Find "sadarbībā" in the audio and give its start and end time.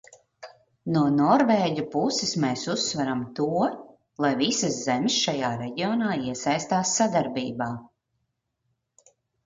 7.03-7.73